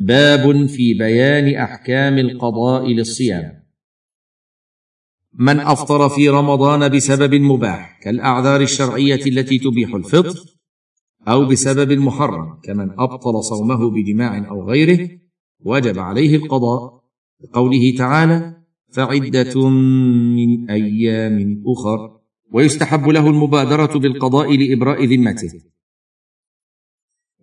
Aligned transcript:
باب 0.00 0.66
في 0.66 0.94
بيان 0.94 1.54
أحكام 1.54 2.18
القضاء 2.18 2.86
للصيام. 2.86 3.60
من 5.34 5.60
أفطر 5.60 6.08
في 6.08 6.28
رمضان 6.28 6.88
بسبب 6.88 7.34
مباح 7.34 8.00
كالأعذار 8.02 8.60
الشرعية 8.60 9.26
التي 9.26 9.58
تبيح 9.58 9.94
الفطر 9.94 10.40
أو 11.28 11.44
بسبب 11.44 11.92
محرم 11.92 12.60
كمن 12.64 12.90
أبطل 12.90 13.44
صومه 13.44 13.90
بجماع 13.90 14.48
أو 14.48 14.70
غيره 14.70 15.10
وجب 15.60 15.98
عليه 15.98 16.36
القضاء. 16.36 17.00
لقوله 17.44 17.94
تعالى 17.98 18.56
فعدة 18.92 19.68
من 20.36 20.70
أيام 20.70 21.62
أخر 21.66 22.20
ويستحب 22.52 23.08
له 23.08 23.26
المبادرة 23.26 23.98
بالقضاء 23.98 24.56
لإبراء 24.56 25.04
ذمته. 25.04 25.52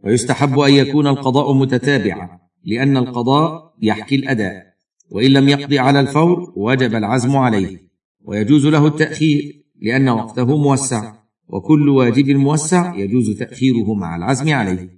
ويستحب 0.04 0.60
أن 0.60 0.74
يكون 0.74 1.08
القضاء 1.08 1.54
متتابعا. 1.54 2.46
لأن 2.68 2.97
القضاء 2.97 3.73
يحكي 3.81 4.15
الأداء 4.15 4.63
وإن 5.12 5.31
لم 5.31 5.49
يقض 5.49 5.73
على 5.73 5.99
الفور 5.99 6.53
وجب 6.55 6.95
العزم 6.95 7.35
عليه 7.35 7.88
ويجوز 8.25 8.66
له 8.66 8.88
التأخير 8.88 9.63
لأن 9.81 10.09
وقته 10.09 10.58
موسع 10.58 11.13
وكل 11.48 11.89
واجب 11.89 12.30
موسع 12.30 12.95
يجوز 12.95 13.38
تأخيره 13.38 13.94
مع 13.94 14.16
العزم 14.16 14.53
عليه 14.53 14.89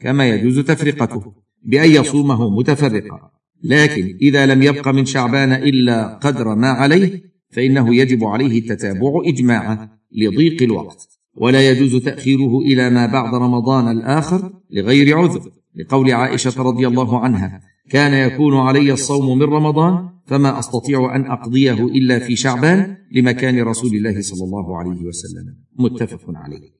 كما 0.00 0.28
يجوز 0.28 0.58
تفرقته 0.58 1.32
بأن 1.62 1.90
يصومه 1.90 2.50
متفرقا. 2.50 3.30
لكن 3.64 4.18
إذا 4.22 4.46
لم 4.46 4.62
يبق 4.62 4.88
من 4.88 5.04
شعبان 5.04 5.52
إلا 5.52 6.14
قدر 6.14 6.54
ما 6.54 6.68
عليه 6.68 7.22
فإنه 7.50 7.94
يجب 7.94 8.24
عليه 8.24 8.58
التتابع 8.58 9.22
إجماعا 9.26 9.88
لضيق 10.12 10.62
الوقت 10.62 11.08
ولا 11.34 11.70
يجوز 11.70 11.96
تأخيره 11.96 12.58
إلى 12.58 12.90
ما 12.90 13.06
بعد 13.06 13.34
رمضان 13.34 13.98
الآخر 13.98 14.52
لغير 14.70 15.18
عذر. 15.18 15.61
لقول 15.74 16.12
عائشة 16.12 16.62
رضي 16.62 16.86
الله 16.86 17.20
عنها 17.20 17.60
كان 17.90 18.30
يكون 18.30 18.56
علي 18.56 18.92
الصوم 18.92 19.38
من 19.38 19.42
رمضان 19.42 20.08
فما 20.26 20.58
أستطيع 20.58 21.16
أن 21.16 21.26
أقضيه 21.26 21.86
إلا 21.86 22.18
في 22.18 22.36
شعبان 22.36 22.96
لمكان 23.12 23.62
رسول 23.62 23.94
الله 23.94 24.20
صلى 24.22 24.44
الله 24.44 24.78
عليه 24.78 25.04
وسلم. 25.04 25.56
متفق 25.78 26.24
عليه. 26.28 26.70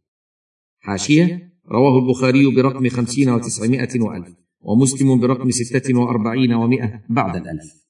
حاشية 0.80 1.52
رواه 1.68 1.98
البخاري 1.98 2.54
برقم 2.54 2.88
خمسين 2.88 3.30
وتسعمائة 3.30 4.00
وألف 4.00 4.28
ومسلم 4.60 5.20
برقم 5.20 5.50
ستة 5.50 5.98
وأربعين 5.98 6.52
ومائة 6.52 7.00
بعد 7.08 7.36
الألف. 7.36 7.86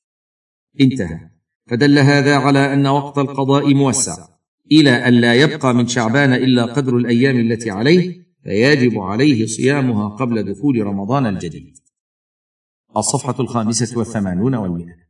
انتهى. 0.81 1.21
فدل 1.67 1.99
هذا 1.99 2.37
على 2.37 2.73
أن 2.73 2.87
وقت 2.87 3.19
القضاء 3.19 3.75
موسع 3.75 4.29
إلى 4.73 4.91
أن 4.91 5.15
لا 5.15 5.35
يبقى 5.35 5.75
من 5.75 5.87
شعبان 5.87 6.33
إلا 6.33 6.65
قدر 6.65 6.97
الأيام 6.97 7.37
التي 7.37 7.71
عليه 7.71 8.22
فيجب 8.45 8.99
عليه 8.99 9.47
صيامها 9.47 10.09
قبل 10.09 10.53
دخول 10.55 10.87
رمضان 10.87 11.27
الجديد. 11.27 11.79
الصفحة 12.97 13.35
الخامسة 13.41 13.99
والثمانون 13.99 14.55
والمئة. 14.55 15.03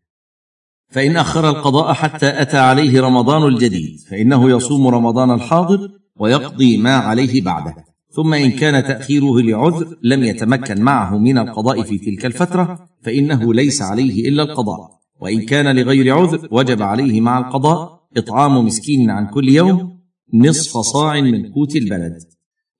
فإن 0.88 1.16
أخر 1.16 1.48
القضاء 1.48 1.92
حتى 1.92 2.42
أتى 2.42 2.58
عليه 2.58 3.00
رمضان 3.00 3.54
الجديد 3.54 4.00
فإنه 4.00 4.50
يصوم 4.50 4.86
رمضان 4.86 5.30
الحاضر 5.30 5.90
ويقضي 6.16 6.76
ما 6.76 6.96
عليه 6.96 7.42
بعده. 7.42 7.84
ثم 8.10 8.34
إن 8.34 8.50
كان 8.50 8.84
تأخيره 8.84 9.40
لعذر 9.40 9.98
لم 10.02 10.24
يتمكن 10.24 10.82
معه 10.82 11.18
من 11.18 11.38
القضاء 11.38 11.82
في 11.82 11.98
تلك 11.98 12.26
الفترة 12.26 12.88
فإنه 13.02 13.54
ليس 13.54 13.82
عليه 13.82 14.28
إلا 14.28 14.42
القضاء. 14.42 15.00
وإن 15.20 15.42
كان 15.46 15.76
لغير 15.76 16.18
عذر 16.18 16.48
وجب 16.50 16.82
عليه 16.82 17.20
مع 17.20 17.38
القضاء 17.38 18.02
إطعام 18.16 18.66
مسكين 18.66 19.10
عن 19.10 19.26
كل 19.26 19.48
يوم 19.48 20.00
نصف 20.34 20.78
صاع 20.78 21.20
من 21.20 21.52
قوت 21.52 21.76
البلد. 21.76 22.31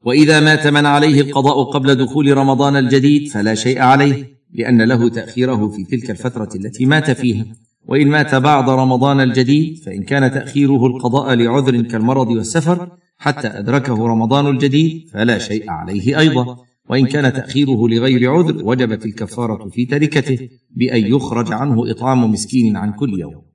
وإذا 0.04 0.40
مات 0.40 0.66
من 0.66 0.86
عليه 0.86 1.20
القضاء 1.20 1.62
قبل 1.62 1.94
دخول 1.94 2.36
رمضان 2.36 2.76
الجديد 2.76 3.28
فلا 3.28 3.54
شيء 3.54 3.78
عليه 3.80 4.32
لأن 4.54 4.82
له 4.82 5.08
تأخيره 5.08 5.68
في 5.68 5.84
تلك 5.84 6.10
الفترة 6.10 6.48
التي 6.54 6.86
مات 6.86 7.10
فيها. 7.10 7.44
وإن 7.88 8.08
مات 8.08 8.34
بعد 8.34 8.68
رمضان 8.68 9.20
الجديد 9.20 9.78
فإن 9.78 10.02
كان 10.02 10.30
تأخيره 10.30 10.86
القضاء 10.86 11.34
لعذر 11.34 11.82
كالمرض 11.82 12.28
والسفر 12.28 12.88
حتى 13.18 13.48
أدركه 13.48 14.06
رمضان 14.06 14.46
الجديد 14.46 15.08
فلا 15.12 15.38
شيء 15.38 15.70
عليه 15.70 16.18
أيضا. 16.18 16.56
وإن 16.90 17.06
كان 17.06 17.32
تأخيره 17.32 17.88
لغير 17.88 18.30
عذر 18.30 18.64
وجبت 18.64 19.06
الكفارة 19.06 19.68
في 19.68 19.86
تركته 19.86 20.48
بأن 20.76 21.06
يخرج 21.06 21.52
عنه 21.52 21.90
إطعام 21.90 22.30
مسكين 22.32 22.76
عن 22.76 22.92
كل 22.92 23.20
يوم. 23.20 23.51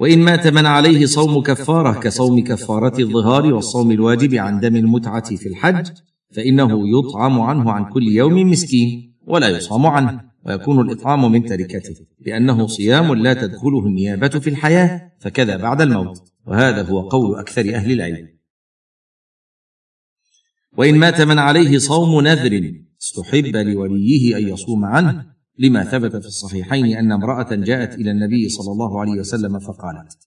وإن 0.00 0.18
مات 0.18 0.46
من 0.46 0.66
عليه 0.66 1.06
صوم 1.06 1.42
كفارة 1.42 2.00
كصوم 2.00 2.44
كفارة 2.44 3.00
الظهار 3.00 3.54
والصوم 3.54 3.90
الواجب 3.90 4.34
عن 4.34 4.60
دم 4.60 4.76
المتعة 4.76 5.36
في 5.36 5.48
الحج 5.48 5.86
فإنه 6.30 6.82
يطعم 6.98 7.40
عنه 7.40 7.72
عن 7.72 7.84
كل 7.92 8.02
يوم 8.02 8.50
مسكين 8.50 9.16
ولا 9.26 9.48
يصام 9.48 9.86
عنه 9.86 10.20
ويكون 10.46 10.80
الإطعام 10.80 11.32
من 11.32 11.44
تركته 11.44 11.94
لأنه 12.26 12.66
صيام 12.66 13.14
لا 13.14 13.34
تدخله 13.34 13.86
النيابة 13.86 14.28
في 14.28 14.50
الحياة 14.50 15.12
فكذا 15.20 15.56
بعد 15.56 15.80
الموت 15.80 16.22
وهذا 16.46 16.82
هو 16.82 17.08
قول 17.08 17.38
أكثر 17.38 17.74
أهل 17.74 17.92
العلم. 17.92 18.28
وإن 20.78 20.94
مات 20.94 21.20
من 21.20 21.38
عليه 21.38 21.78
صوم 21.78 22.20
نذر 22.20 22.72
استحب 23.02 23.56
لوليه 23.56 24.36
أن 24.36 24.48
يصوم 24.48 24.84
عنه 24.84 25.26
لما 25.60 25.84
ثبت 25.84 26.16
في 26.16 26.26
الصحيحين 26.26 26.96
أن 26.96 27.12
امرأة 27.12 27.54
جاءت 27.54 27.94
إلى 27.94 28.10
النبي 28.10 28.48
صلى 28.48 28.72
الله 28.72 29.00
عليه 29.00 29.12
وسلم 29.12 29.58
فقالت 29.58 30.18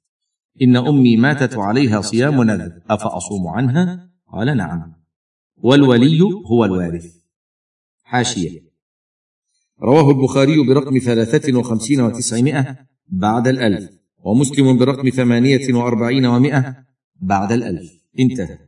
إن 0.62 0.76
أمي 0.76 1.18
ماتت 1.18 1.58
عليها 1.58 2.02
صيام 2.02 2.44
نذر 2.44 2.82
أفأصوم 2.90 3.48
عنها 3.48 4.10
قال 4.34 4.58
نعم. 4.58 4.94
والولي 5.58 6.22
هو 6.22 6.66
الوارث. 6.66 7.16
حاشية. 8.04 8.64
رواه 9.82 10.12
البخاري 10.12 10.68
برقم 10.68 10.98
ثلاثة 10.98 11.58
وخمسين 11.60 12.02
وتسعمائة 12.02 12.78
بعد 13.08 13.48
الألف 13.48 13.90
ومسلم 14.24 14.78
برقم 14.78 15.10
ثمانية 15.10 15.74
وأربعين 15.74 16.26
ومائة 16.26 16.76
بعد 17.16 17.52
الألف. 17.52 17.92
انتهى. 18.20 18.60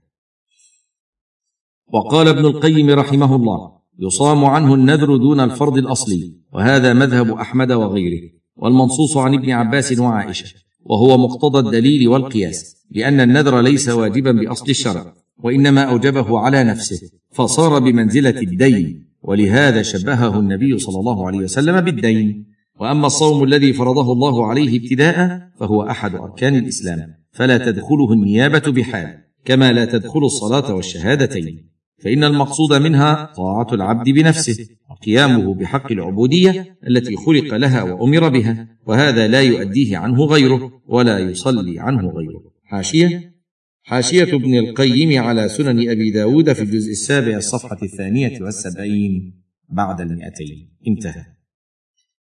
وقال 1.87 2.27
ابن 2.27 2.45
القيم 2.45 2.89
رحمه 2.89 3.35
الله 3.35 3.74
يصام 3.99 4.45
عنه 4.45 4.73
النذر 4.73 5.17
دون 5.17 5.39
الفرض 5.39 5.77
الأصلي 5.77 6.33
وهذا 6.53 6.93
مذهب 6.93 7.31
أحمد 7.31 7.71
وغيره 7.71 8.29
والمنصوص 8.55 9.17
عن 9.17 9.33
ابن 9.33 9.51
عباس 9.51 9.99
وعائشة 9.99 10.55
وهو 10.85 11.17
مقتضى 11.17 11.59
الدليل 11.59 12.07
والقياس 12.07 12.75
لأن 12.91 13.21
النذر 13.21 13.61
ليس 13.61 13.89
واجبا 13.89 14.31
بأصل 14.31 14.69
الشرع 14.69 15.13
وإنما 15.43 15.81
أوجبه 15.81 16.39
على 16.39 16.63
نفسه 16.63 17.09
فصار 17.31 17.79
بمنزلة 17.79 18.41
الدين 18.41 19.05
ولهذا 19.21 19.81
شبهه 19.81 20.39
النبي 20.39 20.77
صلى 20.77 20.99
الله 20.99 21.27
عليه 21.27 21.39
وسلم 21.39 21.81
بالدين. 21.81 22.45
وأما 22.79 23.07
الصوم 23.07 23.43
الذي 23.43 23.73
فرضه 23.73 24.13
الله 24.13 24.45
عليه 24.45 24.79
ابتداء 24.79 25.49
فهو 25.59 25.83
أحد 25.83 26.15
أركان 26.15 26.55
الإسلام 26.55 27.13
فلا 27.31 27.57
تدخله 27.57 28.13
النيابة 28.13 28.71
بحال 28.71 29.17
كما 29.45 29.73
لا 29.73 29.85
تدخل 29.85 30.19
الصلاة 30.19 30.75
والشهادتين. 30.75 31.69
فإن 32.03 32.23
المقصود 32.23 32.73
منها 32.73 33.33
طاعة 33.37 33.67
العبد 33.73 34.09
بنفسه 34.09 34.67
وقيامه 34.89 35.53
بحق 35.53 35.91
العبودية 35.91 36.77
التي 36.87 37.15
خلق 37.15 37.55
لها 37.55 37.83
وأمر 37.83 38.29
بها 38.29 38.67
وهذا 38.87 39.27
لا 39.27 39.41
يؤديه 39.41 39.97
عنه 39.97 40.25
غيره 40.25 40.81
ولا 40.87 41.19
يصلي 41.19 41.79
عنه 41.79 42.09
غيره. 42.09 42.41
حاشية 42.63 43.35
حاشية 43.83 44.23
ابن 44.35 44.57
القيم 44.57 45.23
على 45.23 45.49
سنن 45.49 45.89
أبي 45.89 46.11
داود 46.11 46.53
في 46.53 46.61
الجزء 46.61 46.91
السابع 46.91 47.37
الصفحة 47.37 47.77
الثانية 47.83 48.41
والسبعين 48.41 49.43
بعد 49.69 50.01
المئتين. 50.01 50.69
انتهى. 50.87 51.25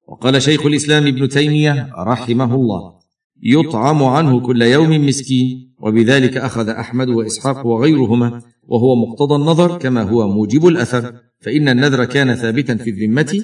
وقال 0.08 0.42
شيخ 0.42 0.66
الإسلام 0.66 1.08
ابن 1.08 1.30
تيمية 1.30 1.90
رحمه 1.98 2.56
الله 2.56 3.02
يطعم 3.44 4.04
عنه 4.04 4.40
كل 4.40 4.62
يوم 4.62 5.06
مسكين 5.06 5.71
وبذلك 5.82 6.38
أخذ 6.38 6.70
أحمد 6.70 7.10
وإسحاق 7.10 7.66
وغيرهما 7.66 8.42
وهو 8.68 8.96
مقتضى 8.96 9.36
النظر 9.36 9.78
كما 9.78 10.04
هو 10.04 10.28
موجب 10.28 10.68
الأثر 10.68 11.14
فإن 11.40 11.70
النذر 11.70 12.06
كان 12.06 12.36
ثابتا 12.36 12.76
في 12.76 12.90
الذمة 12.90 13.44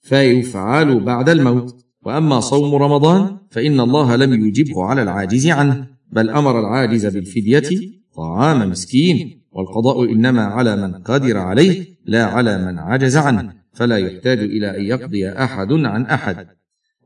فيفعل 0.00 1.00
بعد 1.00 1.28
الموت. 1.28 1.84
وأما 2.04 2.40
صوم 2.40 2.74
رمضان 2.74 3.38
فإن 3.50 3.80
الله 3.80 4.16
لم 4.16 4.46
يجبه 4.46 4.84
على 4.84 5.02
العاجز 5.02 5.46
عنه 5.46 5.86
بل 6.12 6.30
أمر 6.30 6.60
العاجز 6.60 7.06
بالفدية 7.06 7.90
طعام 8.14 8.70
مسكين 8.70 9.42
والقضاء 9.52 10.04
إنما 10.04 10.44
على 10.44 10.76
من 10.76 10.94
قدر 10.94 11.38
عليه 11.38 11.86
لا 12.04 12.24
على 12.24 12.66
من 12.66 12.78
عجز 12.78 13.16
عنه 13.16 13.52
فلا 13.72 13.98
يحتاج 13.98 14.38
إلى 14.38 14.76
أن 14.76 14.84
يقضي 14.84 15.28
أحد 15.28 15.72
عن 15.72 16.06
أحد. 16.06 16.46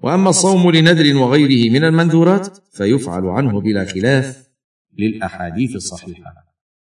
وأما 0.03 0.31
الصوم 0.31 0.71
لنذر 0.71 1.17
وغيره 1.17 1.71
من 1.71 1.85
المنذورات 1.85 2.59
فيفعل 2.73 3.27
عنه 3.27 3.61
بلا 3.61 3.85
خلاف 3.85 4.49
للأحاديث 4.99 5.77
الصحيحة. 5.77 6.48